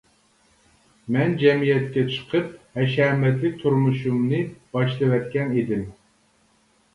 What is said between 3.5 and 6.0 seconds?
تۇرمۇشۇمنى باشلىۋەتكەن ئىدىم.